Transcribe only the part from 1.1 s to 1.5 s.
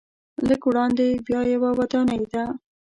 بیا